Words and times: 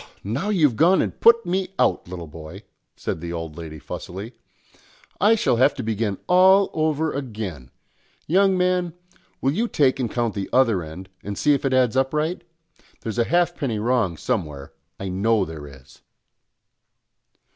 "Now 0.23 0.49
you've 0.49 0.77
gone 0.77 0.99
and 0.99 1.19
put 1.19 1.45
me 1.45 1.75
out, 1.77 2.07
little 2.07 2.25
boy," 2.25 2.63
said 2.95 3.21
the 3.21 3.31
old 3.31 3.55
lady 3.55 3.77
fussily. 3.77 4.33
"I 5.19 5.35
shall 5.35 5.57
have 5.57 5.75
to 5.75 5.83
begin 5.83 6.17
all 6.25 6.71
over 6.73 7.11
again. 7.13 7.69
Young 8.25 8.57
man, 8.57 8.93
will 9.41 9.51
you 9.51 9.67
take 9.67 9.99
and 9.99 10.09
count 10.09 10.33
the 10.33 10.49
other 10.51 10.81
end 10.81 11.07
and 11.23 11.37
see 11.37 11.53
if 11.53 11.65
it 11.65 11.71
adds 11.73 11.95
up 11.95 12.15
right? 12.15 12.41
There's 13.01 13.19
a 13.19 13.25
halfpenny 13.25 13.77
wrong 13.77 14.17
somewhere; 14.17 14.73
I 14.99 15.07
know 15.07 15.45
there 15.45 15.67
is." 15.67 16.01